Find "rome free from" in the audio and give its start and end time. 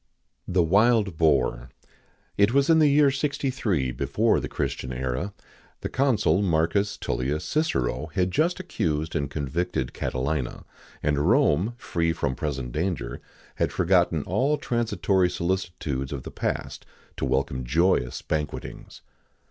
11.29-12.33